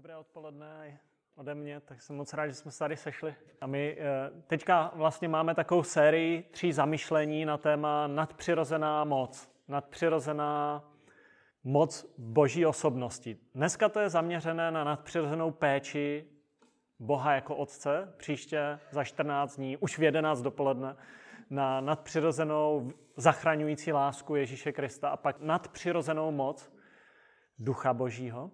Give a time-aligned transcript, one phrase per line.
[0.00, 1.00] Dobré odpoledne
[1.34, 3.34] ode mě, tak jsem moc rád, že jsme se tady sešli.
[3.60, 9.48] A my eh, teďka vlastně máme takovou sérii tří zamyšlení na téma nadpřirozená moc.
[9.68, 10.84] Nadpřirozená
[11.64, 13.38] moc boží osobnosti.
[13.54, 16.24] Dneska to je zaměřené na nadpřirozenou péči
[16.98, 20.96] Boha jako Otce, příště za 14 dní, už v 11 dopoledne,
[21.50, 26.72] na nadpřirozenou zachraňující lásku Ježíše Krista a pak nadpřirozenou moc
[27.58, 28.50] Ducha Božího.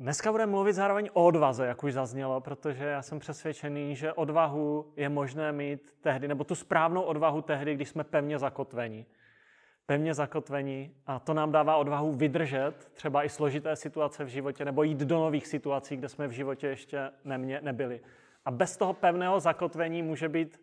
[0.00, 4.92] Dneska budeme mluvit zároveň o odvaze, jak už zaznělo, protože já jsem přesvědčený, že odvahu
[4.96, 9.06] je možné mít tehdy, nebo tu správnou odvahu tehdy, když jsme pevně zakotveni.
[9.86, 14.82] Pevně zakotveni a to nám dává odvahu vydržet třeba i složité situace v životě, nebo
[14.82, 18.00] jít do nových situací, kde jsme v životě ještě nemě, nebyli.
[18.44, 20.60] A bez toho pevného zakotvení může být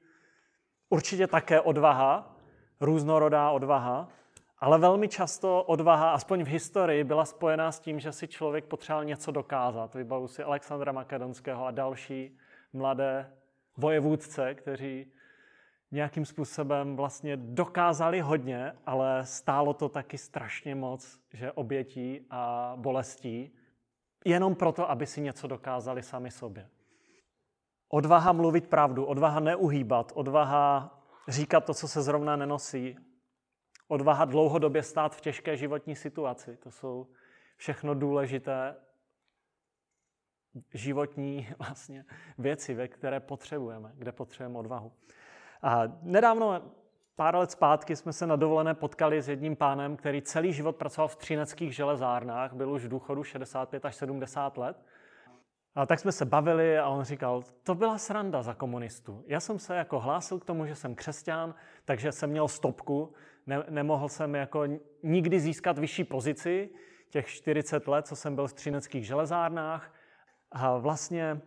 [0.89, 2.35] určitě také odvaha,
[2.79, 4.09] různorodá odvaha,
[4.65, 9.05] ale velmi často odvaha, aspoň v historii, byla spojená s tím, že si člověk potřeboval
[9.05, 9.95] něco dokázat.
[9.95, 12.37] Vybavu si Alexandra Makedonského a další
[12.73, 13.31] mladé
[13.77, 15.11] vojevůdce, kteří
[15.91, 23.51] nějakým způsobem vlastně dokázali hodně, ale stálo to taky strašně moc, že obětí a bolestí,
[24.25, 26.69] jenom proto, aby si něco dokázali sami sobě.
[27.89, 32.97] Odvaha mluvit pravdu, odvaha neuhýbat, odvaha říkat to, co se zrovna nenosí,
[33.87, 36.57] odvaha dlouhodobě stát v těžké životní situaci.
[36.57, 37.07] To jsou
[37.57, 38.75] všechno důležité
[40.73, 42.05] životní vlastně
[42.37, 44.91] věci, ve které potřebujeme, kde potřebujeme odvahu.
[45.61, 46.61] A nedávno,
[47.15, 51.07] pár let zpátky, jsme se na dovolené potkali s jedním pánem, který celý život pracoval
[51.07, 54.85] v třineckých železárnách, byl už v důchodu 65 až 70 let.
[55.75, 59.23] A tak jsme se bavili a on říkal, to byla sranda za komunistů.
[59.27, 63.13] Já jsem se jako hlásil k tomu, že jsem křesťan, takže jsem měl stopku,
[63.47, 64.63] ne, nemohl jsem jako
[65.03, 66.69] nikdy získat vyšší pozici,
[67.09, 69.93] těch 40 let, co jsem byl v třineckých železárnách.
[70.51, 71.41] A vlastně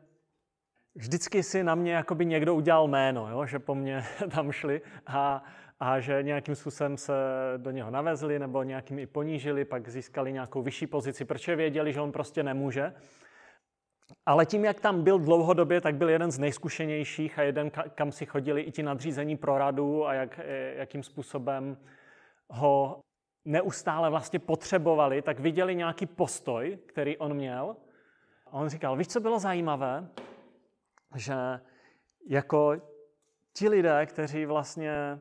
[0.94, 3.46] vždycky si na mě jakoby někdo udělal jméno, jo?
[3.46, 4.04] že po mně
[4.34, 5.44] tam šli a,
[5.80, 7.12] a že nějakým způsobem se
[7.56, 12.00] do něho navezli nebo nějakým i ponížili, pak získali nějakou vyšší pozici, protože věděli, že
[12.00, 12.92] on prostě nemůže.
[14.26, 18.26] Ale tím, jak tam byl dlouhodobě, tak byl jeden z nejzkušenějších a jeden, kam si
[18.26, 21.76] chodili i ti nadřízení pro radu a jak, e, jakým způsobem
[22.50, 23.00] ho
[23.44, 27.76] neustále vlastně potřebovali, tak viděli nějaký postoj, který on měl.
[28.46, 30.08] A on říkal, víš, co bylo zajímavé?
[31.16, 31.34] Že
[32.28, 32.76] jako
[33.52, 35.18] ti lidé, kteří vlastně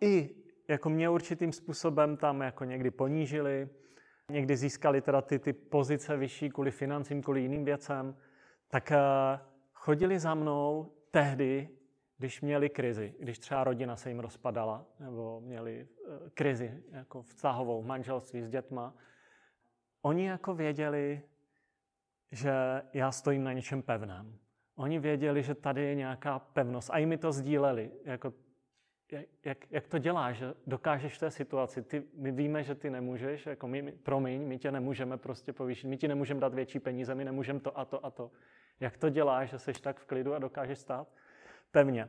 [0.00, 0.30] i
[0.68, 3.68] jako mě určitým způsobem tam jako někdy ponížili,
[4.30, 8.16] někdy získali teda ty, ty pozice vyšší kvůli financím, kvůli jiným věcem,
[8.68, 8.98] tak eh,
[9.72, 11.68] chodili za mnou tehdy,
[12.18, 17.82] když měli krizi, když třeba rodina se jim rozpadala, nebo měli eh, krizi jako vztahovou,
[17.82, 18.94] manželství s dětma.
[20.02, 21.22] Oni jako věděli,
[22.32, 22.52] že
[22.92, 24.38] já stojím na něčem pevném.
[24.76, 27.90] Oni věděli, že tady je nějaká pevnost a i mi to sdíleli.
[28.04, 28.32] Jako
[29.44, 33.46] jak, jak, to děláš, že dokážeš v té situaci, ty, my víme, že ty nemůžeš,
[33.46, 37.24] jako my, promiň, my tě nemůžeme prostě povýšit, my ti nemůžeme dát větší peníze, my
[37.24, 38.30] nemůžeme to a to a to.
[38.80, 41.08] Jak to děláš, že jsi tak v klidu a dokážeš stát
[41.70, 42.08] pevně.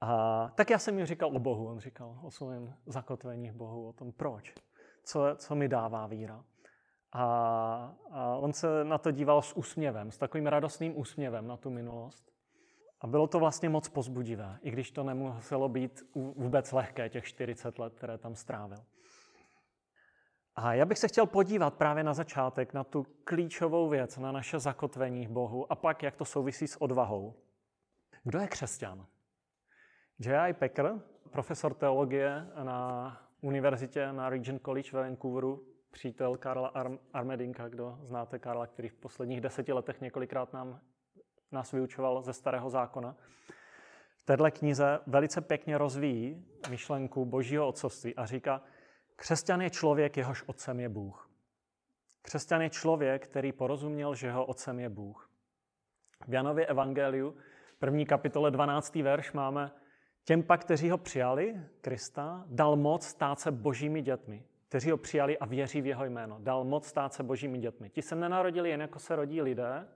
[0.00, 3.88] A tak já jsem mi říkal o Bohu, on říkal o svém zakotvení v Bohu,
[3.88, 4.54] o tom proč,
[5.04, 6.44] co, co mi dává víra.
[7.12, 7.24] A,
[8.10, 12.37] a on se na to díval s úsměvem, s takovým radostným úsměvem na tu minulost.
[13.00, 17.78] A bylo to vlastně moc pozbudivé, i když to nemuselo být vůbec lehké, těch 40
[17.78, 18.78] let, které tam strávil.
[20.56, 24.58] A já bych se chtěl podívat právě na začátek na tu klíčovou věc, na naše
[24.58, 27.34] zakotvení v Bohu a pak, jak to souvisí s odvahou.
[28.24, 29.06] Kdo je křesťan?
[30.18, 30.52] J.I.
[30.52, 36.72] Packer, profesor teologie na univerzitě na Regent College ve Vancouveru, přítel Karla
[37.12, 40.80] Armedinka, kdo znáte Karla, který v posledních deseti letech několikrát nám
[41.52, 43.16] nás vyučoval ze Starého zákona.
[44.16, 48.62] V této knize velice pěkně rozvíjí myšlenku božího otcovství a říká,
[49.16, 51.30] křesťan je člověk, jehož otcem je Bůh.
[52.22, 55.30] Křesťan je člověk, který porozuměl, že jeho otcem je Bůh.
[56.28, 57.36] V Janově evangeliu,
[57.78, 58.94] první kapitole 12.
[58.94, 59.70] verš máme
[60.24, 64.44] těm pak, kteří ho přijali, Krista, dal moc stát se božími dětmi.
[64.68, 66.38] Kteří ho přijali a věří v jeho jméno.
[66.40, 67.90] Dal moc stát se božími dětmi.
[67.90, 69.88] Ti se nenarodili jen jako se rodí lidé,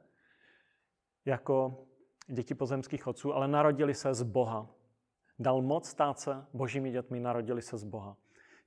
[1.25, 1.85] jako
[2.27, 4.69] děti pozemských otců, ale narodili se z Boha.
[5.39, 8.17] Dal moc stát se božími dětmi, narodili se z Boha.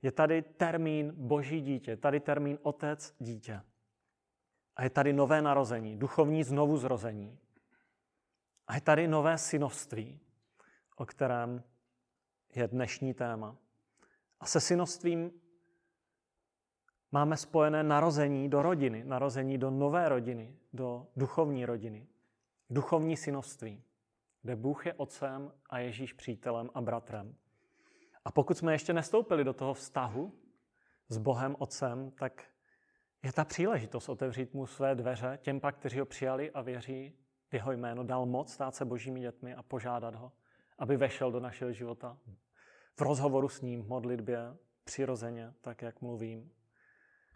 [0.02, 3.62] Je tady termín boží dítě, tady termín otec dítě.
[4.76, 7.38] A je tady nové narození, duchovní znovu zrození.
[8.66, 10.20] A je tady nové synovství,
[10.96, 11.64] o kterém
[12.54, 13.56] je dnešní téma.
[14.40, 15.32] A se synovstvím
[17.12, 22.06] máme spojené narození do rodiny, narození do nové rodiny, do duchovní rodiny,
[22.70, 23.84] duchovní synovství,
[24.42, 27.36] kde Bůh je otcem a Ježíš přítelem a bratrem.
[28.24, 30.32] A pokud jsme ještě nestoupili do toho vztahu
[31.08, 32.44] s Bohem Otcem, tak
[33.22, 37.18] je ta příležitost otevřít mu své dveře těm pak, kteří ho přijali a věří
[37.48, 40.32] v jeho jméno, dal moc stát se božími dětmi a požádat ho,
[40.78, 42.18] aby vešel do našeho života
[42.96, 46.52] v rozhovoru s ním, v modlitbě, přirozeně, tak jak mluvím,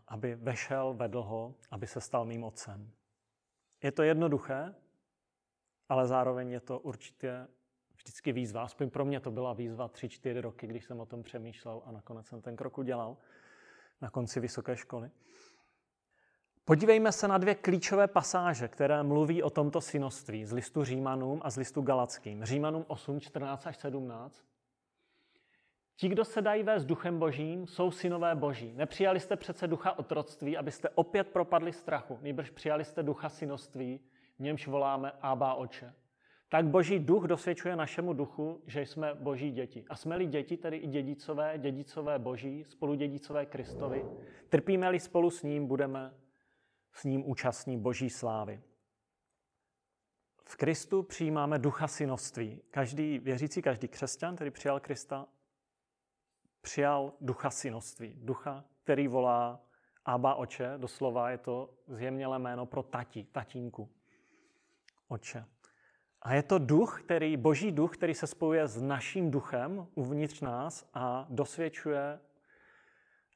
[0.09, 2.91] aby vešel, vedl ho, aby se stal mým otcem.
[3.83, 4.75] Je to jednoduché,
[5.91, 7.47] ale zároveň je to určitě
[7.97, 8.63] vždycky výzva.
[8.63, 11.93] Aspoň pro mě to byla výzva tři, čtyři roky, když jsem o tom přemýšlel a
[11.93, 13.17] nakonec jsem ten krok udělal
[14.01, 15.11] na konci vysoké školy.
[16.65, 21.51] Podívejme se na dvě klíčové pasáže, které mluví o tomto synoství z listu Římanům a
[21.51, 22.45] z listu Galackým.
[22.45, 24.45] Římanům 8, 14 až 17.
[25.97, 28.73] Ti, kdo se dají vést duchem božím, jsou synové boží.
[28.73, 32.19] Nepřijali jste přece ducha otroctví, abyste opět propadli strachu.
[32.23, 34.01] Nejbrž přijali jste ducha synoství,
[34.41, 35.95] němž voláme Abba oče.
[36.49, 39.85] Tak boží duch dosvědčuje našemu duchu, že jsme boží děti.
[39.89, 44.05] A jsme-li děti, tedy i dědicové, dědicové boží, spoludědicové Kristovi,
[44.49, 46.15] trpíme-li spolu s ním, budeme
[46.93, 48.61] s ním účastní boží slávy.
[50.45, 52.63] V Kristu přijímáme ducha synovství.
[52.71, 55.27] Každý věřící, každý křesťan, který přijal Krista,
[56.61, 58.15] přijal ducha synovství.
[58.17, 59.65] Ducha, který volá
[60.05, 63.91] Abba oče, doslova je to zjemnělé jméno pro tati, tatínku,
[65.11, 65.45] oče.
[66.23, 70.91] A je to duch, který, boží duch, který se spojuje s naším duchem uvnitř nás
[70.95, 72.21] a dosvědčuje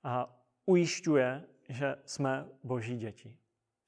[0.03, 3.38] a ujišťuje, že jsme boží děti.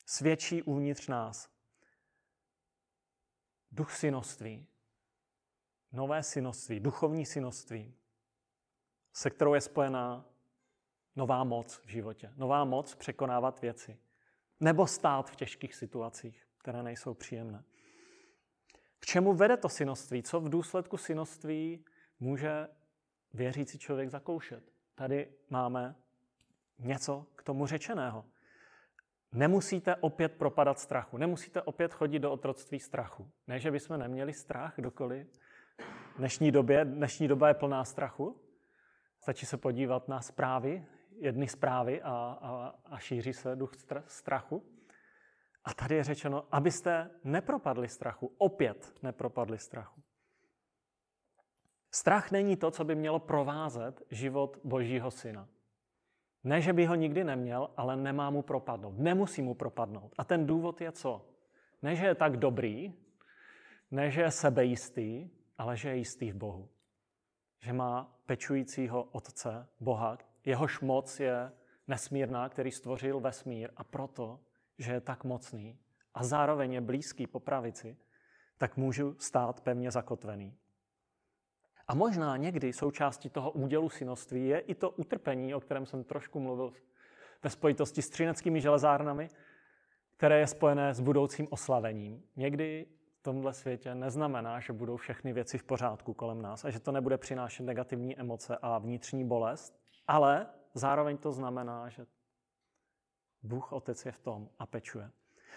[0.06, 1.50] Svědčí uvnitř nás.
[3.72, 4.66] Duch synoství,
[5.92, 7.94] nové synoství, duchovní synoství,
[9.12, 10.24] se kterou je spojená
[11.16, 12.32] nová moc v životě.
[12.36, 13.98] Nová moc překonávat věci.
[14.60, 17.64] Nebo stát v těžkých situacích, které nejsou příjemné.
[18.98, 20.22] K čemu vede to synoství?
[20.22, 21.84] Co v důsledku synoství
[22.20, 22.68] může
[23.34, 24.64] věřící člověk zakoušet?
[24.94, 25.94] Tady máme
[26.78, 28.24] něco k tomu řečeného.
[29.32, 33.30] Nemusíte opět propadat strachu, nemusíte opět chodit do otroctví strachu.
[33.46, 35.26] Ne, že bychom neměli strach, kdokoliv.
[36.14, 38.40] V dnešní době, dnešní doba je plná strachu.
[39.22, 40.86] Stačí se podívat na zprávy,
[41.18, 43.72] jedny zprávy a, a, a šíří se duch
[44.06, 44.75] strachu.
[45.66, 50.02] A tady je řečeno, abyste nepropadli strachu, opět nepropadli strachu.
[51.90, 55.48] Strach není to, co by mělo provázet život Božího syna.
[56.44, 58.98] Ne, že by ho nikdy neměl, ale nemá mu propadnout.
[58.98, 60.14] Nemusí mu propadnout.
[60.18, 61.28] A ten důvod je co?
[61.82, 62.94] Ne, že je tak dobrý,
[63.90, 66.68] ne, že je sebejistý, ale že je jistý v Bohu.
[67.60, 71.52] Že má pečujícího Otce, Boha, jehož moc je
[71.88, 74.40] nesmírná, který stvořil vesmír a proto
[74.78, 75.78] že je tak mocný
[76.14, 77.96] a zároveň je blízký po pravici,
[78.58, 80.58] tak můžu stát pevně zakotvený.
[81.88, 86.40] A možná někdy součástí toho údělu synoství je i to utrpení, o kterém jsem trošku
[86.40, 86.72] mluvil
[87.42, 89.28] ve spojitosti s třineckými železárnami,
[90.16, 92.22] které je spojené s budoucím oslavením.
[92.36, 92.86] Někdy
[93.20, 96.92] v tomhle světě neznamená, že budou všechny věci v pořádku kolem nás a že to
[96.92, 102.06] nebude přinášet negativní emoce a vnitřní bolest, ale zároveň to znamená, že
[103.46, 105.10] Bůh Otec je v tom a pečuje.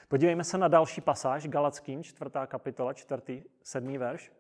[0.08, 4.32] Podívejme se na další pasáž, Galackým, čtvrtá kapitola, čtvrtý, sedmý verš.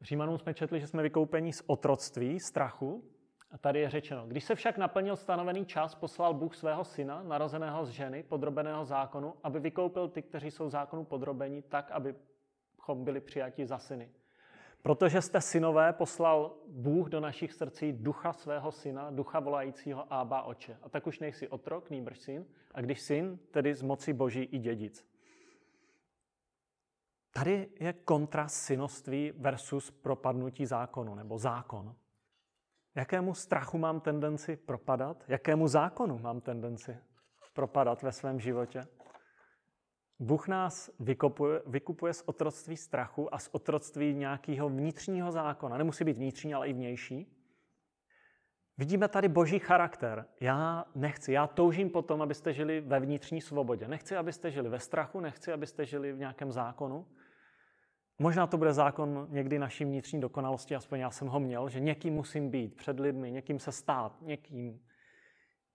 [0.00, 3.10] Římanům jsme četli, že jsme vykoupeni z otroctví, strachu.
[3.50, 7.86] A tady je řečeno, když se však naplnil stanovený čas, poslal Bůh svého syna, narozeného
[7.86, 13.66] z ženy, podrobeného zákonu, aby vykoupil ty, kteří jsou zákonu podrobeni, tak, abychom byli přijati
[13.66, 14.10] za syny.
[14.84, 20.78] Protože jste synové, poslal Bůh do našich srdcí ducha svého syna, ducha volajícího Ába oče.
[20.82, 22.46] A tak už nejsi otrok, nýbrž syn.
[22.74, 25.06] A když syn, tedy z moci boží i dědic.
[27.32, 31.94] Tady je kontrast synoství versus propadnutí zákonu, nebo zákon.
[32.94, 35.24] Jakému strachu mám tendenci propadat?
[35.28, 36.98] Jakému zákonu mám tendenci
[37.54, 38.86] propadat ve svém životě?
[40.18, 45.78] Bůh nás vykupuje, vykupuje z otroctví strachu a z otroctví nějakého vnitřního zákona.
[45.78, 47.34] Nemusí být vnitřní, ale i vnější.
[48.78, 50.26] Vidíme tady boží charakter.
[50.40, 53.88] Já nechci, já toužím potom, abyste žili ve vnitřní svobodě.
[53.88, 57.06] Nechci, abyste žili ve strachu, nechci, abyste žili v nějakém zákonu.
[58.18, 62.14] Možná to bude zákon někdy naší vnitřní dokonalosti, aspoň já jsem ho měl, že někým
[62.14, 64.80] musím být před lidmi, někým se stát, někým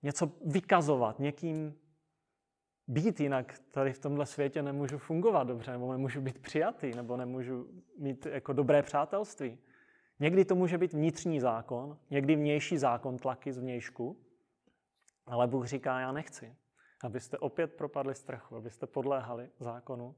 [0.04, 1.76] něco vykazovat, někým
[2.90, 7.68] být, jinak tady v tomhle světě nemůžu fungovat dobře, nebo nemůžu být přijatý, nebo nemůžu
[7.98, 9.58] mít jako dobré přátelství.
[10.20, 14.18] Někdy to může být vnitřní zákon, někdy vnější zákon, tlaky z vnějšku.
[15.26, 16.56] Ale Bůh říká, já nechci,
[17.04, 20.16] abyste opět propadli strachu, abyste podléhali zákonu.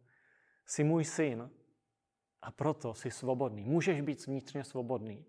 [0.66, 1.50] Jsi můj syn
[2.42, 3.64] a proto jsi svobodný.
[3.64, 5.26] Můžeš být vnitřně svobodný.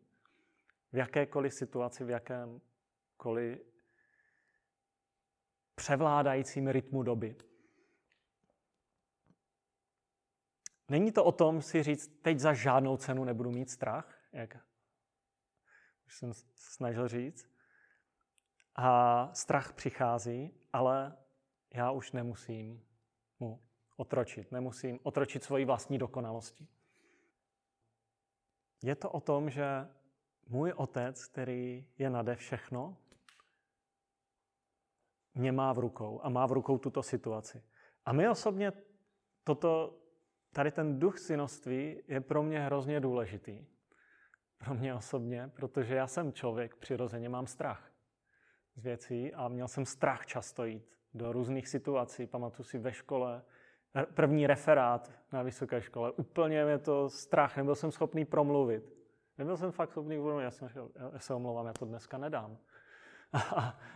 [0.92, 3.71] V jakékoliv situaci, v jakémkoliv
[5.74, 7.36] převládajícím rytmu doby.
[10.88, 14.56] Není to o tom si říct, teď za žádnou cenu nebudu mít strach, jak
[16.06, 17.48] už jsem snažil říct.
[18.76, 21.16] A strach přichází, ale
[21.74, 22.84] já už nemusím
[23.40, 23.62] mu
[23.96, 26.68] otročit, nemusím otročit svoji vlastní dokonalosti.
[28.82, 29.88] Je to o tom, že
[30.48, 32.96] můj otec, který je nade všechno,
[35.34, 37.62] mě má v rukou a má v rukou tuto situaci.
[38.04, 38.72] A my osobně
[39.44, 39.98] toto,
[40.52, 43.66] tady ten duch synoství je pro mě hrozně důležitý.
[44.64, 47.92] Pro mě osobně, protože já jsem člověk, přirozeně mám strach
[48.76, 52.26] z věcí a měl jsem strach často jít do různých situací.
[52.26, 53.42] Pamatuju si ve škole,
[54.14, 56.12] první referát na vysoké škole.
[56.12, 58.94] Úplně mě to strach, nebyl jsem schopný promluvit.
[59.38, 60.68] Nebyl jsem fakt schopný promluvit, já jsem
[61.12, 62.58] já se omlouvám, já to dneska nedám.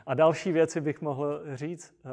[0.07, 2.11] A, další věci bych mohl říct, uh,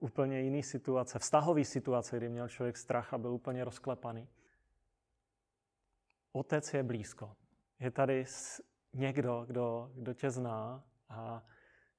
[0.00, 4.28] úplně jiný situace, vztahový situace, kdy měl člověk strach a byl úplně rozklepaný.
[6.32, 7.36] Otec je blízko.
[7.80, 8.24] Je tady
[8.92, 11.42] někdo, kdo, kdo tě zná a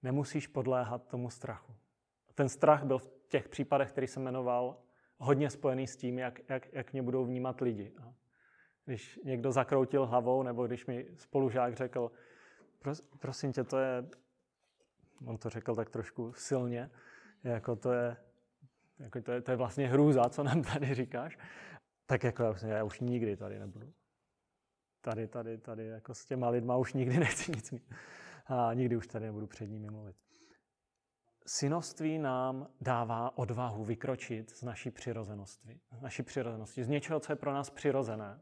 [0.02, 1.76] nemusíš podléhat tomu strachu.
[2.36, 4.78] Ten strach byl v těch případech, který jsem jmenoval,
[5.18, 7.94] hodně spojený s tím, jak, jak, jak mě budou vnímat lidi.
[8.86, 12.12] Když někdo zakroutil hlavou, nebo když mi spolužák řekl,
[12.84, 14.06] Pros, prosím tě, to je,
[15.25, 16.92] on to řekl tak trošku silně,
[17.44, 18.18] jako to je,
[19.00, 21.38] jako to je, to je vlastně hrůza, co nám tady říkáš,
[22.06, 23.94] tak jako já, já už nikdy tady nebudu.
[25.02, 27.94] Tady, tady, tady, jako s těma lidma už nikdy nechci nic mít.
[28.46, 30.16] A nikdy už tady nebudu před nimi mluvit.
[31.46, 37.36] Synoství nám dává odvahu vykročit z naší přirozenosti, z naší přirozenosti, z něčeho, co je
[37.36, 38.40] pro nás přirozené,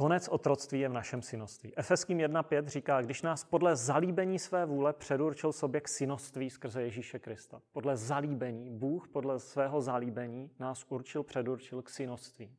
[0.00, 1.78] Konec otroctví je v našem synoství.
[1.78, 7.18] Efeským 1.5 říká, když nás podle zalíbení své vůle předurčil sobě k synoství skrze Ježíše
[7.18, 7.62] Krista.
[7.72, 12.56] Podle zalíbení, Bůh podle svého zalíbení nás určil, předurčil k synoství.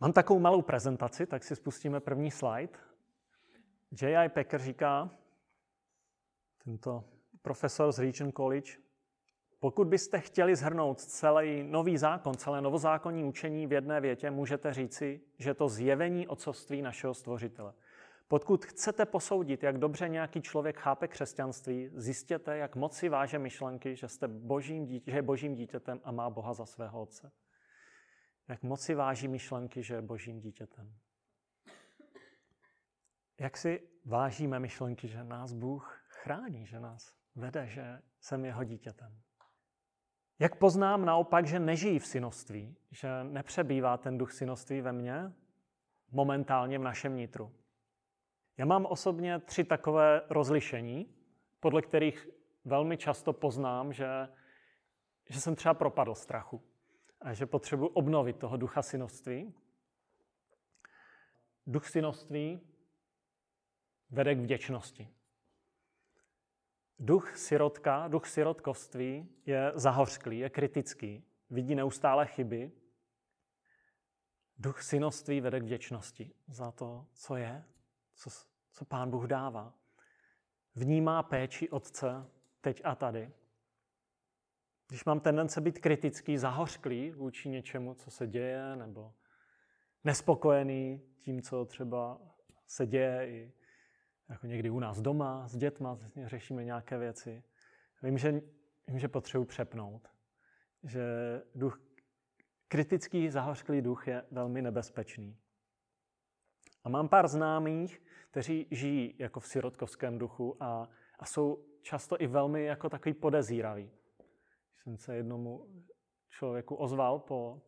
[0.00, 2.78] Mám takovou malou prezentaci, tak si spustíme první slide.
[4.02, 4.28] J.I.
[4.28, 5.10] Packer říká,
[6.64, 7.04] tento
[7.42, 8.72] profesor z Regent College,
[9.60, 15.20] pokud byste chtěli zhrnout celý nový zákon, celé novozákonní učení v jedné větě, můžete říci,
[15.38, 17.74] že to zjevení ocovství našeho stvořitele.
[18.28, 23.96] Pokud chcete posoudit, jak dobře nějaký člověk chápe křesťanství, zjistěte, jak moc si váže myšlenky,
[23.96, 27.32] že, jste božím dítě, že je božím dítětem a má Boha za svého otce.
[28.48, 30.94] Jak moc si váží myšlenky, že je božím dítětem.
[33.40, 39.20] Jak si vážíme myšlenky, že nás Bůh chrání, že nás vede, že jsem jeho dítětem.
[40.40, 45.32] Jak poznám naopak, že nežijí v synoství, že nepřebývá ten duch synoství ve mně
[46.10, 47.52] momentálně v našem nitru?
[48.56, 51.14] Já mám osobně tři takové rozlišení,
[51.60, 52.28] podle kterých
[52.64, 54.28] velmi často poznám, že,
[55.30, 56.62] že jsem třeba propadl strachu
[57.20, 59.54] a že potřebuji obnovit toho ducha synoství.
[61.66, 62.60] Duch synoství
[64.10, 65.08] vede k vděčnosti.
[67.02, 72.72] Duch sirotka, duch sirotkovství je zahořklý, je kritický, vidí neustále chyby.
[74.58, 77.64] Duch synoství vede k vděčnosti za to, co je,
[78.14, 78.30] co,
[78.72, 79.74] co pán Bůh dává.
[80.74, 82.26] Vnímá péči otce
[82.60, 83.32] teď a tady.
[84.88, 89.14] Když mám tendence být kritický, zahořklý vůči něčemu, co se děje, nebo
[90.04, 92.20] nespokojený tím, co třeba
[92.66, 93.52] se děje i
[94.30, 97.42] jako někdy u nás doma, s dětma, řešíme nějaké věci.
[98.02, 98.32] Vím, že,
[98.88, 100.08] vím, že potřebuji přepnout.
[100.82, 101.02] Že
[101.54, 101.80] duch,
[102.68, 105.36] kritický, zahořklý duch je velmi nebezpečný.
[106.84, 112.26] A mám pár známých, kteří žijí jako v sirotkovském duchu a, a jsou často i
[112.26, 113.90] velmi jako takový podezíraví.
[114.76, 115.66] Jsem se jednomu
[116.28, 117.62] člověku ozval po,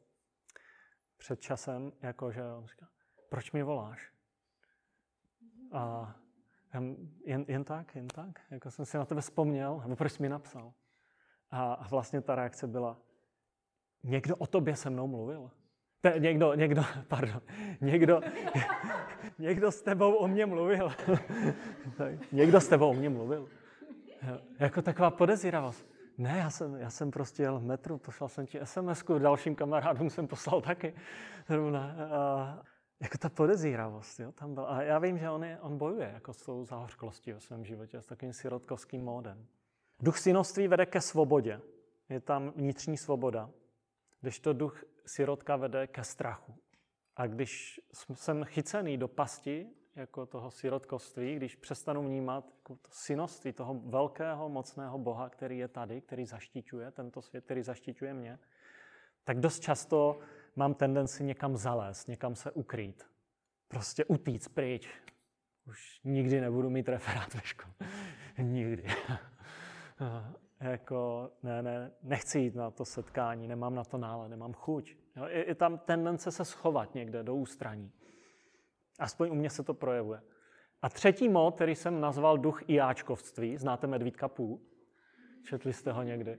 [1.17, 2.89] před časem, jako že on říká,
[3.29, 4.13] proč mi voláš?
[5.73, 6.15] A
[7.25, 8.41] jen, jen tak, jen tak.
[8.51, 10.73] Jako jsem si na tebe vzpomněl, nebo proč jsi mi napsal.
[11.51, 12.97] A, vlastně ta reakce byla,
[14.03, 15.51] někdo o tobě se mnou mluvil.
[16.01, 17.43] Te, někdo, někdo, pardon,
[17.81, 18.21] někdo,
[19.39, 20.93] někdo s tebou o mě mluvil.
[22.33, 23.49] někdo s tebou o mě mluvil.
[24.59, 25.93] Jako taková podezíravost.
[26.19, 30.11] Ne, já jsem, já jsem prostě jel v metru, poslal jsem ti sms dalším kamarádům
[30.11, 30.95] jsem poslal taky.
[31.77, 32.63] A,
[33.03, 34.67] jako ta podezíravost, jo, tam byla.
[34.67, 38.03] A já vím, že on, je, on bojuje jako s tou zahořklostí ve svém životě,
[38.03, 39.47] s takovým sirotkovským módem.
[40.01, 41.61] Duch synoství vede ke svobodě.
[42.09, 43.51] Je tam vnitřní svoboda.
[44.21, 46.55] Když to duch sirotka vede ke strachu.
[47.17, 47.81] A když
[48.15, 54.49] jsem chycený do pasti, jako toho sirotkovství, když přestanu vnímat jako to synoství toho velkého,
[54.49, 58.39] mocného Boha, který je tady, který zaštiťuje tento svět, který zaštiťuje mě,
[59.25, 60.19] tak dost často
[60.57, 63.07] mám tendenci někam zalézt, někam se ukrýt.
[63.69, 64.89] Prostě utíct pryč.
[65.67, 67.75] Už nikdy nebudu mít referát ve škole.
[68.39, 68.85] nikdy.
[70.61, 74.97] jako, ne, ne, nechci jít na to setkání, nemám na to nále, nemám chuť.
[75.17, 77.93] Jo, je, je tam tendence se schovat někde do ústraní.
[78.99, 80.23] Aspoň u mě se to projevuje.
[80.83, 84.61] A třetí mod, který jsem nazval duch Iáčkovství, znáte Medvídka Pů?
[85.45, 86.39] Četli jste ho někdy?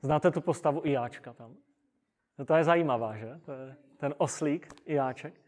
[0.00, 1.56] Znáte tu postavu Iáčka tam?
[2.38, 3.40] No to je zajímavá, že?
[3.44, 5.40] To je ten oslík Iáček.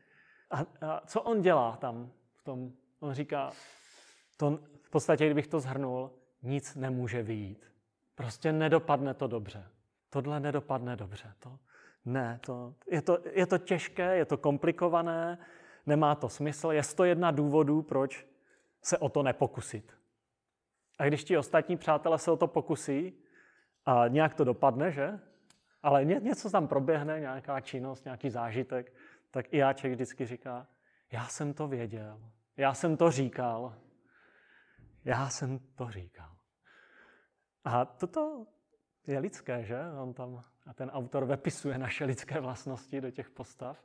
[0.51, 2.73] A, a co on dělá tam v tom?
[3.01, 3.51] On říká,
[4.37, 6.11] to, v podstatě, kdybych to zhrnul,
[6.43, 7.73] nic nemůže vyjít.
[8.15, 9.65] Prostě nedopadne to dobře.
[10.11, 11.33] Tohle nedopadne dobře.
[11.39, 11.59] To,
[12.05, 15.39] ne, to, je, to, je to těžké, je to komplikované,
[15.87, 16.73] nemá to smysl.
[16.73, 18.27] Je to jedna důvodů, proč
[18.83, 19.93] se o to nepokusit.
[20.99, 23.13] A když ti ostatní přátelé se o to pokusí
[23.87, 25.21] a nějak to dopadne, že?
[25.87, 28.93] Ale ně, něco tam proběhne, nějaká činnost, nějaký zážitek,
[29.31, 30.67] tak i jáček vždycky říká,
[31.13, 33.77] já jsem to věděl, já jsem to říkal,
[35.05, 36.37] já jsem to říkal.
[37.65, 38.47] A toto
[39.07, 39.81] je lidské, že?
[40.03, 43.85] On tam, a ten autor vepisuje naše lidské vlastnosti do těch postav.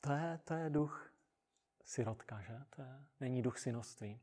[0.00, 1.12] To je, to je duch
[1.84, 2.60] sirotka, že?
[2.76, 4.20] To je, není duch synoství.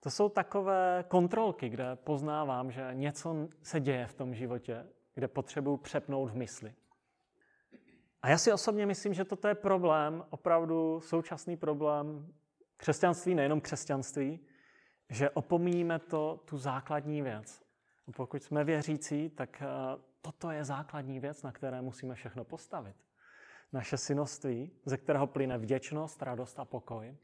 [0.00, 4.86] To jsou takové kontrolky, kde poznávám, že něco se děje v tom životě,
[5.18, 6.74] kde potřebuju přepnout v mysli.
[8.22, 12.34] A já si osobně myslím, že toto je problém, opravdu současný problém
[12.76, 14.40] křesťanství, nejenom křesťanství,
[15.10, 17.62] že opomíjíme to, tu základní věc.
[18.08, 19.66] A pokud jsme věřící, tak eh,
[20.20, 22.96] toto je základní věc, na které musíme všechno postavit.
[23.72, 27.16] Naše synoství, ze kterého plyne vděčnost, radost a pokoj.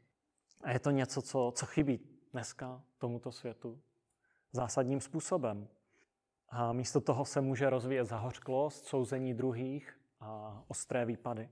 [0.61, 1.99] A je to něco, co, co chybí
[2.31, 3.81] dneska tomuto světu
[4.51, 5.67] zásadním způsobem.
[6.49, 11.49] A místo toho se může rozvíjet zahořklost, souzení druhých a ostré výpady.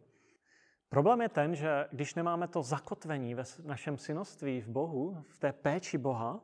[0.90, 5.54] Problém je ten, že když nemáme to zakotvení ve našem synoství v Bohu, v té
[5.54, 6.40] péči Boha,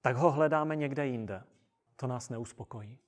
[0.00, 1.42] tak ho hledáme někde jinde.
[1.96, 2.98] To nás neuspokojí.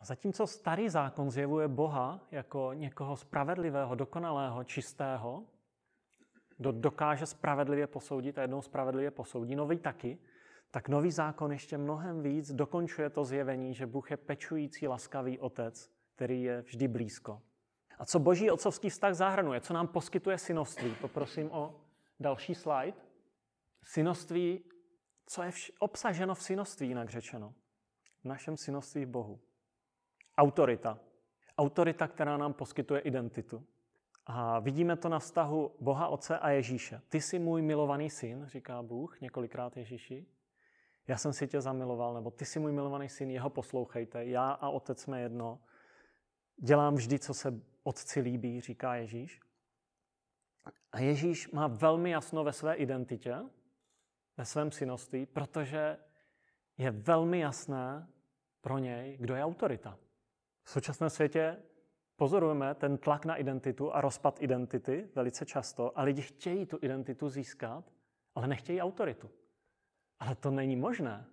[0.00, 5.44] A zatímco starý zákon zjevuje Boha jako někoho spravedlivého, dokonalého, čistého,
[6.56, 10.18] kdo dokáže spravedlivě posoudit a jednou spravedlivě posoudí, nový taky,
[10.76, 15.90] tak nový zákon ještě mnohem víc dokončuje to zjevení, že Bůh je pečující, laskavý otec,
[16.14, 17.42] který je vždy blízko.
[17.98, 19.60] A co boží otcovský vztah zahrnuje?
[19.60, 20.94] Co nám poskytuje synoství?
[21.00, 21.80] Poprosím o
[22.20, 22.96] další slide.
[23.82, 24.64] Synoství,
[25.26, 27.54] co je vš- obsaženo v synoství, jinak řečeno.
[28.20, 29.40] V našem synoství v Bohu.
[30.38, 30.98] Autorita.
[31.58, 33.66] Autorita, která nám poskytuje identitu.
[34.26, 37.00] A vidíme to na vztahu Boha Otce a Ježíše.
[37.08, 40.26] Ty jsi můj milovaný syn, říká Bůh několikrát Ježíši.
[41.08, 44.24] Já jsem si tě zamiloval, nebo ty jsi můj milovaný syn, jeho poslouchejte.
[44.24, 45.60] Já a otec jsme jedno.
[46.56, 49.40] Dělám vždy, co se otci líbí, říká Ježíš.
[50.92, 53.36] A Ježíš má velmi jasno ve své identitě,
[54.36, 55.98] ve svém synoství, protože
[56.78, 58.08] je velmi jasné
[58.60, 59.98] pro něj, kdo je autorita.
[60.62, 61.62] V současném světě
[62.16, 67.28] pozorujeme ten tlak na identitu a rozpad identity velice často a lidi chtějí tu identitu
[67.28, 67.84] získat,
[68.34, 69.30] ale nechtějí autoritu.
[70.18, 71.26] Ale to není možné.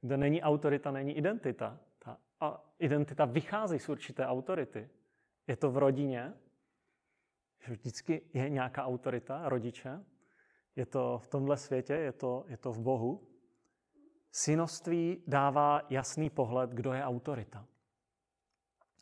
[0.00, 1.80] Kde není autorita, není identita.
[1.98, 2.18] Ta
[2.78, 4.90] identita vychází z určité autority.
[5.46, 6.34] Je to v rodině,
[7.66, 10.04] že vždycky je nějaká autorita, rodiče.
[10.76, 13.28] Je to v tomhle světě, je to, je to v Bohu.
[14.30, 17.66] Synoství dává jasný pohled, kdo je autorita.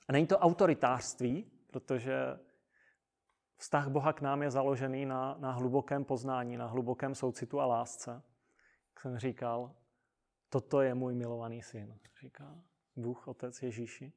[0.09, 2.39] A není to autoritářství, protože
[3.57, 8.23] vztah Boha k nám je založený na, na hlubokém poznání, na hlubokém soucitu a lásce.
[8.99, 9.75] Jsem říkal,
[10.49, 12.57] toto je můj milovaný syn, říká
[12.97, 14.13] Bůh, Otec Ježíši.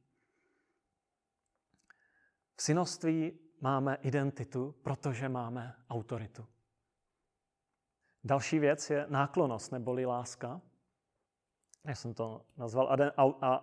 [2.56, 6.48] V synoství máme identitu, protože máme autoritu.
[8.24, 10.62] Další věc je náklonost neboli láska.
[11.84, 12.98] Já jsem to nazval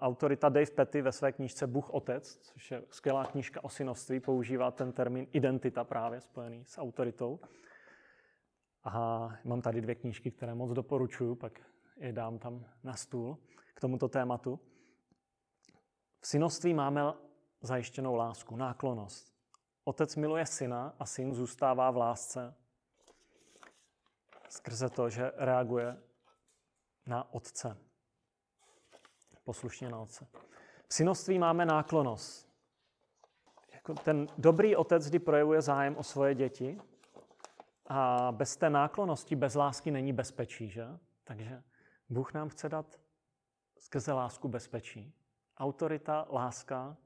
[0.01, 4.70] autorita Dave Petty ve své knížce Bůh Otec, což je skvělá knížka o synoství, používá
[4.70, 7.40] ten termín identita právě spojený s autoritou.
[8.85, 11.61] A mám tady dvě knížky, které moc doporučuji, pak
[11.97, 13.38] je dám tam na stůl
[13.75, 14.61] k tomuto tématu.
[16.21, 17.03] V synoství máme
[17.61, 19.33] zajištěnou lásku, náklonost.
[19.85, 22.55] otec miluje syna a syn zůstává v lásce
[24.49, 26.03] skrze to, že reaguje
[27.07, 27.77] na otce.
[29.45, 30.27] Poslušně na otce.
[30.88, 32.49] V synoství máme náklonost.
[33.73, 36.81] Jako ten dobrý otec, kdy projevuje zájem o svoje děti
[37.87, 40.87] a bez té náklonosti, bez lásky není bezpečí, že?
[41.25, 41.62] Takže
[42.09, 43.01] Bůh nám chce dát
[43.79, 45.14] skrze lásku bezpečí.
[45.57, 46.97] Autorita, láska.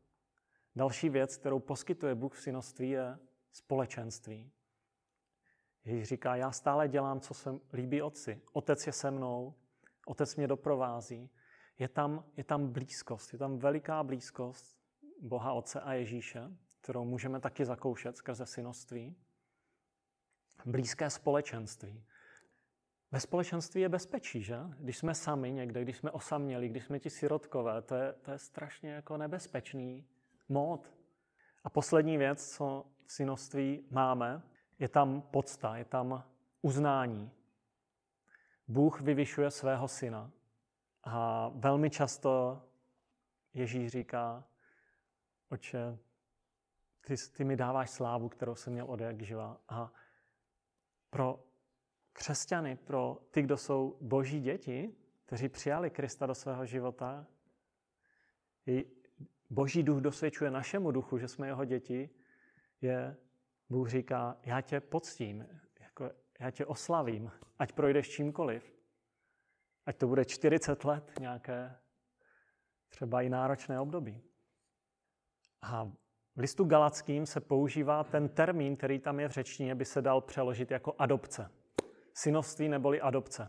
[0.77, 3.19] Další věc, kterou poskytuje Bůh v synoství, je
[3.53, 4.53] společenství.
[5.85, 8.43] Ježíš říká, já stále dělám, co se líbí otci.
[8.53, 9.55] Otec je se mnou,
[10.07, 11.31] otec mě doprovází.
[11.79, 14.79] Je tam, je tam blízkost, je tam veliká blízkost
[15.21, 19.17] Boha Otce a Ježíše, kterou můžeme taky zakoušet skrze synoství.
[20.65, 22.05] Blízké společenství.
[23.13, 24.59] Ve společenství je bezpečí, že?
[24.79, 28.39] Když jsme sami někde, když jsme osaměli, když jsme ti sirotkové, to je, to je
[28.39, 30.07] strašně jako nebezpečný
[30.49, 30.93] mód.
[31.65, 34.43] A poslední věc, co v synoství máme,
[34.79, 36.25] je tam podsta, je tam
[36.63, 37.31] uznání.
[38.69, 40.31] Bůh vyvyšuje svého syna.
[41.05, 42.63] A velmi často
[43.55, 44.45] Ježíš říká,
[45.49, 45.99] oče,
[47.07, 49.61] ty, ty mi dáváš slávu, kterou jsem měl od jak živa.
[49.69, 49.93] A
[51.17, 51.45] pro
[52.13, 57.27] křesťany, pro ty, kdo jsou boží děti, kteří přijali Krista do svého života,
[59.51, 62.11] boží duch dosvědčuje našemu duchu, že jsme jeho děti,
[62.81, 63.17] je,
[63.69, 65.49] Bůh říká, já tě poctím,
[65.81, 68.77] jako já tě oslavím, ať projdeš čímkoliv.
[69.87, 71.79] Ať to bude 40 let nějaké
[72.89, 74.23] třeba i náročné období.
[75.63, 75.93] A
[76.37, 80.21] v listu Galackým se používá ten termín, který tam je v řečtině, by se dal
[80.21, 81.51] přeložit jako adopce.
[82.15, 83.49] Synovství neboli adopce.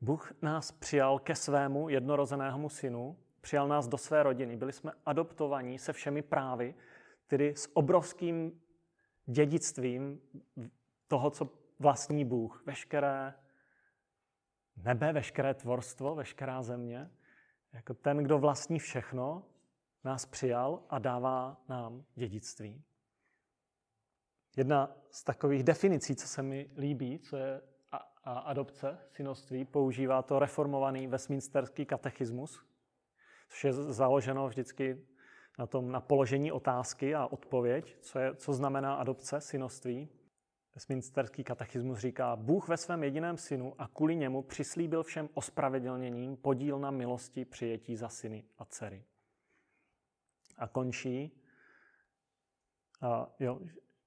[0.00, 4.56] Bůh nás přijal ke svému jednorozenému synu, přijal nás do své rodiny.
[4.56, 6.74] Byli jsme adoptovaní se všemi právy,
[7.26, 8.60] tedy s obrovským
[9.26, 10.20] dědictvím
[11.08, 12.62] toho, co vlastní Bůh.
[12.66, 13.34] Veškeré
[14.76, 17.10] nebe, veškeré tvorstvo, veškerá země.
[17.72, 19.42] Jako ten, kdo vlastní všechno,
[20.06, 22.84] nás přijal a dává nám dědictví.
[24.56, 27.60] Jedna z takových definicí, co se mi líbí, co je
[28.22, 32.66] adopce, synoství, používá to reformovaný Westminsterský katechismus,
[33.48, 35.06] což je založeno vždycky
[35.58, 40.08] na tom na položení otázky a odpověď, co, je, co znamená adopce, synoství.
[40.74, 46.78] Westminsterský katechismus říká, Bůh ve svém jediném synu a kvůli němu přislíbil všem ospravedlněním podíl
[46.78, 49.04] na milosti přijetí za syny a dcery.
[50.58, 51.42] A končí,
[53.00, 53.60] a jo,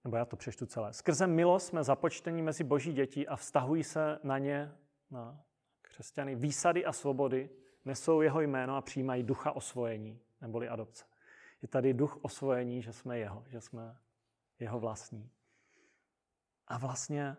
[0.03, 0.93] nebo já to přeštu celé.
[0.93, 4.71] Skrze milost jsme započtení mezi boží děti a vztahují se na ně,
[5.11, 5.43] na
[5.81, 7.49] křesťany, výsady a svobody,
[7.85, 11.05] nesou jeho jméno a přijímají ducha osvojení, neboli adopce.
[11.61, 13.97] Je tady duch osvojení, že jsme jeho, že jsme
[14.59, 15.31] jeho vlastní.
[16.67, 17.37] A vlastně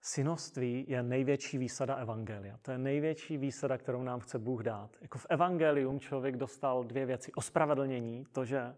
[0.00, 2.58] synoství je největší výsada evangelia.
[2.62, 4.96] To je největší výsada, kterou nám chce Bůh dát.
[5.00, 7.32] Jako v evangelium člověk dostal dvě věci.
[7.32, 8.76] Ospravedlnění, to, že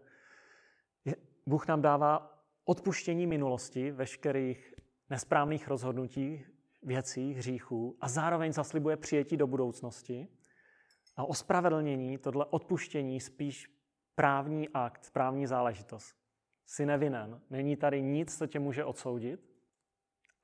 [1.45, 4.73] Bůh nám dává odpuštění minulosti, veškerých
[5.09, 6.45] nesprávných rozhodnutí,
[6.83, 10.27] věcí, hříchů a zároveň zaslibuje přijetí do budoucnosti.
[11.17, 13.67] A ospravedlnění, tohle odpuštění, spíš
[14.15, 16.15] právní akt, právní záležitost.
[16.65, 19.39] Jsi nevinen, není tady nic, co tě může odsoudit,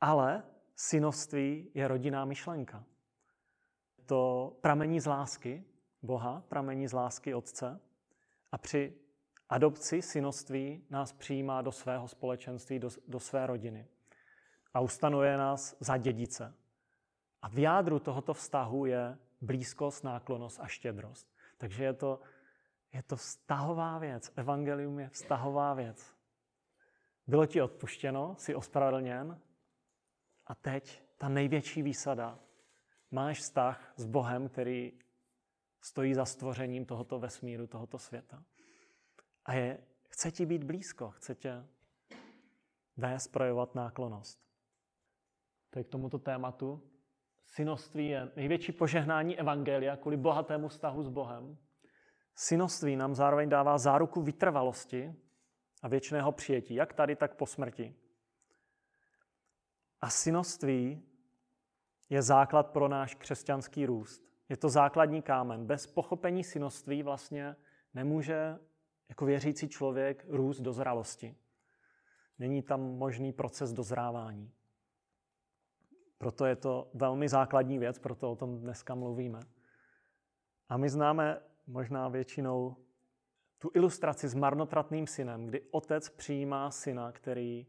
[0.01, 0.43] ale
[0.79, 2.83] synovství je rodinná myšlenka.
[4.05, 5.63] To pramení z lásky
[6.01, 7.81] Boha, pramení z lásky Otce
[8.51, 8.93] a při
[9.49, 13.87] adopci synoství nás přijímá do svého společenství, do, do své rodiny
[14.73, 16.55] a ustanuje nás za dědice.
[17.41, 21.27] A v jádru tohoto vztahu je blízkost, náklonost a štědrost.
[21.57, 22.19] Takže je to,
[22.93, 24.31] je to vztahová věc.
[24.35, 26.13] Evangelium je vztahová věc.
[27.27, 29.41] Bylo ti odpuštěno, jsi ospravedlněn
[30.49, 32.39] a teď ta největší výsada.
[33.11, 34.93] Máš vztah s Bohem, který
[35.81, 38.43] stojí za stvořením tohoto vesmíru, tohoto světa.
[39.45, 41.65] A je, chce ti být blízko, chce tě
[42.97, 44.39] vést projevovat náklonost.
[45.69, 46.83] To je k tomuto tématu.
[47.45, 51.57] Synoství je největší požehnání Evangelia kvůli bohatému vztahu s Bohem.
[52.35, 55.15] Synoství nám zároveň dává záruku vytrvalosti
[55.81, 57.95] a věčného přijetí, jak tady, tak po smrti.
[60.01, 61.03] A synoství
[62.09, 64.29] je základ pro náš křesťanský růst.
[64.49, 65.65] Je to základní kámen.
[65.65, 67.55] Bez pochopení synoství vlastně
[67.93, 68.59] nemůže
[69.09, 71.35] jako věřící člověk růst do zralosti.
[72.39, 74.51] Není tam možný proces dozrávání.
[76.17, 79.39] Proto je to velmi základní věc, proto o tom dneska mluvíme.
[80.69, 82.75] A my známe možná většinou
[83.57, 87.67] tu ilustraci s marnotratným synem, kdy otec přijímá syna, který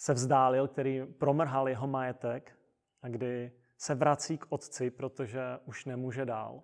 [0.00, 2.58] se vzdálil, který promrhal jeho majetek
[3.02, 6.62] a kdy se vrací k otci, protože už nemůže dál.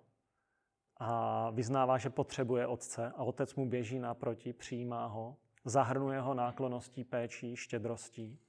[0.97, 7.03] A vyznává, že potřebuje otce a otec mu běží naproti, přijímá ho, zahrnuje ho nákloností,
[7.03, 8.39] péčí, štědrostí.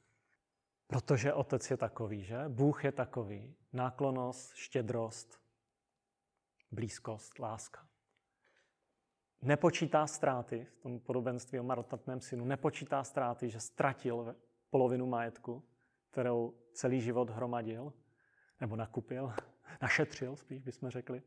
[0.86, 2.44] Protože otec je takový, že?
[2.48, 3.54] Bůh je takový.
[3.72, 5.40] Náklonost, štědrost,
[6.70, 7.86] blízkost, láska.
[9.42, 14.34] Nepočítá ztráty v tom podobenství o marotnatném synu, nepočítá ztráty, že ztratil
[14.70, 15.62] polovinu majetku,
[16.10, 17.92] kterou celý život hromadil,
[18.60, 19.32] nebo nakupil,
[19.82, 21.22] našetřil, spíš bychom řekli.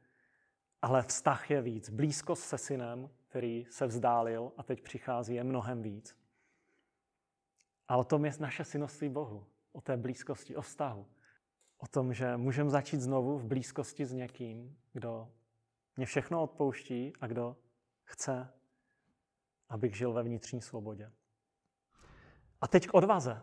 [0.82, 1.90] Ale vztah je víc.
[1.90, 6.18] Blízkost se synem, který se vzdálil a teď přichází, je mnohem víc.
[7.88, 9.48] A o tom je naše synoství Bohu.
[9.72, 11.08] O té blízkosti, o vztahu.
[11.78, 15.32] O tom, že můžeme začít znovu v blízkosti s někým, kdo
[15.98, 17.58] mě všechno odpouští a kdo
[18.04, 18.54] chce,
[19.70, 21.12] abych žil ve vnitřní svobodě.
[22.62, 23.42] A teď k odvaze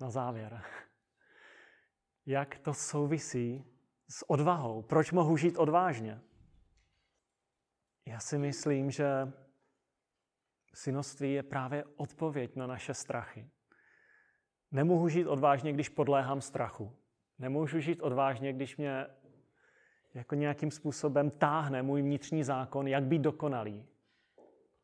[0.00, 0.62] na závěr.
[2.26, 3.64] Jak to souvisí
[4.08, 4.82] s odvahou?
[4.82, 6.20] Proč mohu žít odvážně?
[8.06, 9.32] Já si myslím, že
[10.74, 13.50] synoství je právě odpověď na naše strachy.
[14.70, 16.96] Nemohu žít odvážně, když podléhám strachu.
[17.38, 19.06] Nemůžu žít odvážně, když mě
[20.14, 23.86] jako nějakým způsobem táhne můj vnitřní zákon, jak být dokonalý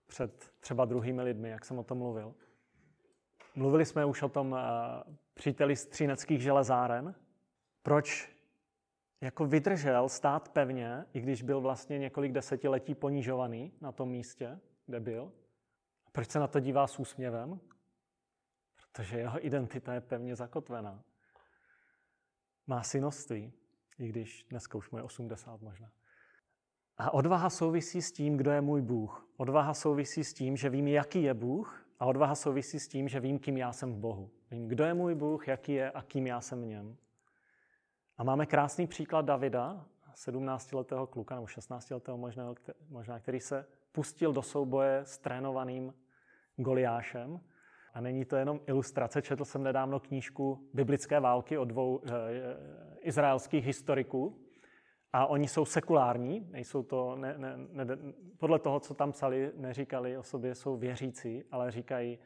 [0.07, 2.35] před třeba druhými lidmi, jak jsem o tom mluvil.
[3.57, 4.59] Mluvili jsme už o tom uh,
[5.35, 5.89] příteli z
[6.29, 7.15] železáren.
[7.83, 8.35] Proč
[9.21, 15.01] jako vydržel stát pevně, i když byl vlastně několik desetiletí ponižovaný na tom místě, kde
[15.01, 15.33] byl.
[16.13, 17.61] Proč se na to dívá s úsměvem?
[18.77, 21.03] Protože jeho identita je pevně zakotvená.
[22.67, 23.53] Má synoství,
[23.99, 25.91] i když dneska už mu je 80 možná.
[26.99, 29.29] A odvaha souvisí s tím, kdo je můj Bůh.
[29.37, 33.21] Odvaha souvisí s tím, že vím, jaký je Bůh a odvaha souvisí s tím, že
[33.21, 34.31] vím, kým já jsem v Bohu.
[34.51, 36.97] Vím, kdo je můj Bůh, jaký je a kým já jsem v něm.
[38.19, 42.55] A máme krásný příklad Davida, 17-letého kluka, nebo 16-letého možná,
[42.89, 45.95] možná, který se pustil do souboje s trénovaným
[46.57, 47.41] Goliášem.
[47.95, 49.23] A není to jenom ilustrace.
[49.23, 52.11] Četl jsem nedávno knížku Biblické války od dvou e,
[53.01, 54.44] izraelských historiků.
[55.15, 57.99] A oni jsou sekulární, nejsou to, ne, ne, ne,
[58.39, 62.19] podle toho, co tam psali, neříkali o sobě, jsou věřící, ale říkají,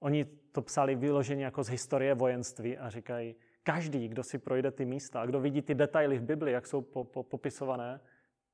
[0.00, 4.84] oni to psali vyloženě jako z historie vojenství a říkají, každý, kdo si projde ty
[4.84, 8.00] místa a kdo vidí ty detaily v Bibli, jak jsou po, po, popisované,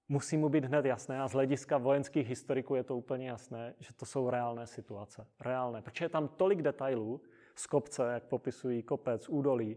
[0.09, 3.95] musí mu být hned jasné a z hlediska vojenských historiků je to úplně jasné, že
[3.95, 5.27] to jsou reálné situace.
[5.41, 5.83] Reálné.
[5.83, 7.21] Protože je tam tolik detailů
[7.55, 9.77] z kopce, jak popisují kopec, údolí.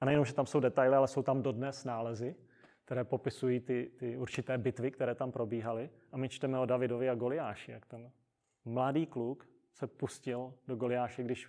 [0.00, 2.36] A nejenom, že tam jsou detaily, ale jsou tam dodnes nálezy,
[2.84, 5.90] které popisují ty, ty určité bitvy, které tam probíhaly.
[6.12, 8.12] A my čteme o Davidovi a Goliáši, jak ten
[8.64, 11.48] mladý kluk se pustil do Goliáše, když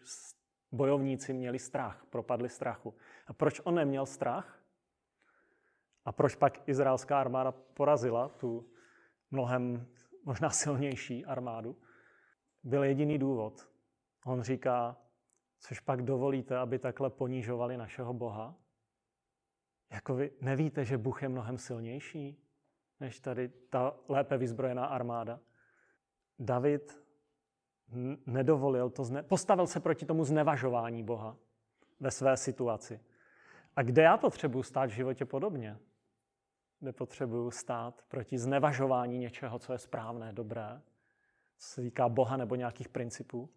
[0.71, 2.93] bojovníci měli strach, propadli strachu.
[3.27, 4.61] A proč on neměl strach?
[6.05, 8.69] A proč pak izraelská armáda porazila tu
[9.31, 9.87] mnohem
[10.23, 11.77] možná silnější armádu?
[12.63, 13.69] Byl jediný důvod.
[14.25, 14.97] On říká,
[15.59, 18.55] což pak dovolíte, aby takhle ponižovali našeho Boha?
[19.91, 22.45] Jako vy nevíte, že Bůh je mnohem silnější
[22.99, 25.39] než tady ta lépe vyzbrojená armáda?
[26.39, 27.05] David
[28.25, 31.37] nedovolil to, zne, postavil se proti tomu znevažování Boha
[31.99, 32.99] ve své situaci.
[33.75, 35.77] A kde já potřebuji stát v životě podobně?
[36.79, 40.81] Kde potřebuji stát proti znevažování něčeho, co je správné, dobré,
[41.57, 43.49] co se týká Boha nebo nějakých principů?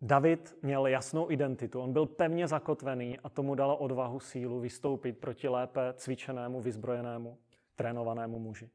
[0.00, 5.48] David měl jasnou identitu, on byl pevně zakotvený a tomu dalo odvahu sílu vystoupit proti
[5.48, 7.38] lépe cvičenému, vyzbrojenému,
[7.74, 8.70] trénovanému muži.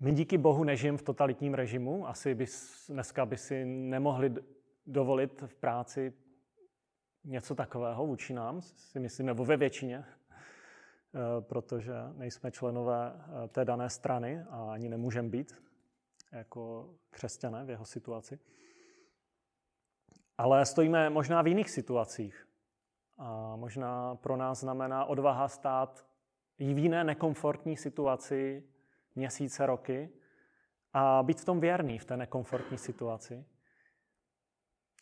[0.00, 2.08] My díky Bohu nežijeme v totalitním režimu.
[2.08, 4.34] Asi bys, dneska by si nemohli
[4.86, 6.12] dovolit v práci
[7.24, 13.64] něco takového vůči nám, si myslím, nebo ve většině, eh, protože nejsme členové eh, té
[13.64, 15.54] dané strany a ani nemůžeme být
[16.32, 18.38] jako křesťané v jeho situaci.
[20.40, 22.48] Ale stojíme možná v jiných situacích.
[23.18, 26.06] A možná pro nás znamená odvaha stát
[26.58, 28.64] v jiné nekomfortní situaci,
[29.14, 30.10] měsíce, roky
[30.92, 33.44] a být v tom věrný v té nekomfortní situaci.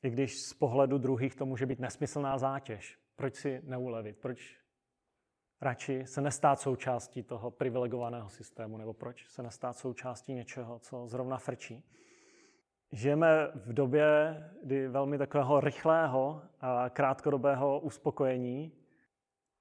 [0.03, 2.99] I když z pohledu druhých to může být nesmyslná zátěž.
[3.17, 4.19] Proč si neulevit?
[4.19, 4.59] Proč
[5.61, 8.77] radši se nestát součástí toho privilegovaného systému?
[8.77, 11.85] Nebo proč se nestát součástí něčeho, co zrovna frčí?
[12.93, 18.73] Žijeme v době, kdy velmi takového rychlého a krátkodobého uspokojení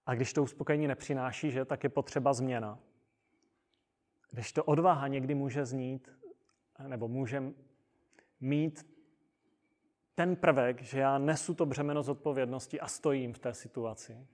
[0.06, 2.80] a když to uspokojení nepřináší, že, tak je potřeba změna.
[4.32, 6.12] Když to odvaha někdy může znít,
[6.88, 7.44] nebo může
[8.40, 8.88] mít
[10.16, 14.28] ten prvek, že já nesu to břemeno zodpovědnosti a stojím v té situaci,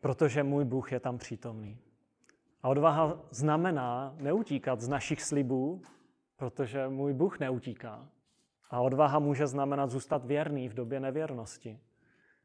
[0.00, 1.78] protože můj Bůh je tam přítomný.
[2.62, 5.82] A odvaha znamená neutíkat z našich slibů,
[6.40, 8.08] protože můj Bůh neutíká.
[8.70, 11.80] A odvaha může znamenat zůstat věrný v době nevěrnosti,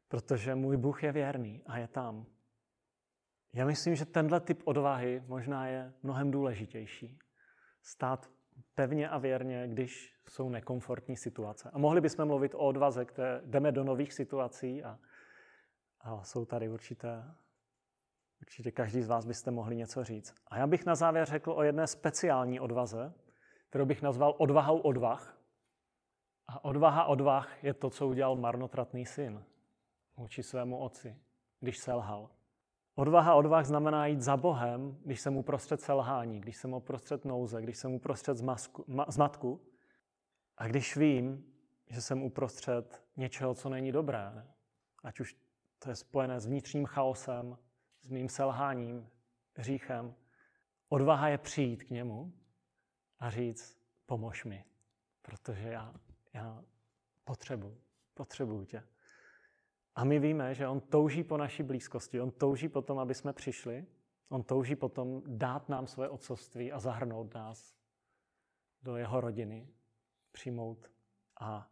[0.08, 2.26] protože můj Bůh je věrný a je tam.
[3.52, 7.18] Já myslím, že tenhle typ odvahy možná je mnohem důležitější.
[7.82, 8.30] Stát
[8.74, 11.70] pevně a věrně, když jsou nekomfortní situace.
[11.72, 14.98] A mohli bychom mluvit o odvaze, které jdeme do nových situací a,
[16.00, 17.24] a jsou tady určité,
[18.40, 20.34] určitě každý z vás byste mohli něco říct.
[20.46, 23.14] A já bych na závěr řekl o jedné speciální odvaze,
[23.68, 25.38] kterou bych nazval odvahou odvah.
[26.48, 29.44] A odvaha odvah je to, co udělal marnotratný syn
[30.16, 31.16] vůči svému otci,
[31.60, 32.30] když selhal.
[32.94, 37.76] Odvaha odvah znamená jít za Bohem, když jsem uprostřed selhání, když jsem uprostřed nouze, když
[37.76, 39.60] jsem uprostřed zmasku, ma, zmatku
[40.56, 41.52] a když vím,
[41.90, 44.46] že jsem uprostřed něčeho, co není dobré.
[45.04, 45.36] Ať už
[45.78, 47.58] to je spojené s vnitřním chaosem,
[48.02, 49.08] s mým selháním,
[49.56, 50.14] hříchem.
[50.88, 52.32] Odvaha je přijít k němu
[53.20, 54.64] a říct, pomož mi,
[55.22, 55.94] protože já,
[56.32, 56.64] já
[57.24, 57.80] potřebuji,
[58.14, 58.82] potřebuji tě.
[59.94, 63.32] A my víme, že on touží po naší blízkosti, on touží po tom, aby jsme
[63.32, 63.86] přišli,
[64.28, 67.76] on touží potom dát nám svoje otcovství a zahrnout nás
[68.82, 69.68] do jeho rodiny,
[70.32, 70.90] přijmout
[71.40, 71.70] a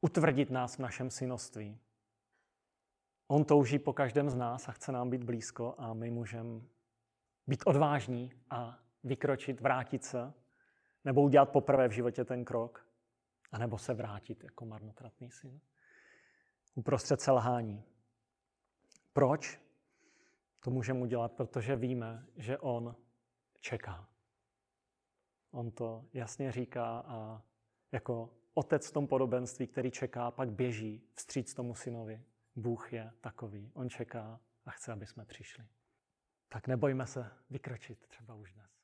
[0.00, 1.80] utvrdit nás v našem synoství.
[3.28, 6.60] On touží po každém z nás a chce nám být blízko a my můžeme
[7.46, 10.32] být odvážní a vykročit, vrátit se,
[11.08, 12.86] nebo udělat poprvé v životě ten krok,
[13.52, 15.60] anebo se vrátit jako marnotratný syn
[16.74, 17.84] uprostřed selhání.
[19.12, 19.60] Proč?
[20.60, 22.96] To můžeme udělat, protože víme, že on
[23.60, 24.08] čeká.
[25.50, 27.42] On to jasně říká a
[27.92, 32.22] jako otec v tom podobenství, který čeká, pak běží vstříc tomu synovi.
[32.56, 33.70] Bůh je takový.
[33.74, 35.64] On čeká a chce, aby jsme přišli.
[36.48, 38.77] Tak nebojme se vykročit třeba už dnes.